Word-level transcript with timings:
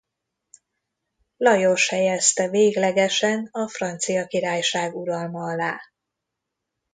Lajos 1.37 1.89
helyezte 1.89 2.47
véglegesen 2.49 3.47
a 3.51 3.67
francia 3.67 4.25
királyság 4.25 4.95
uralma 4.95 5.43
alá. 5.51 5.79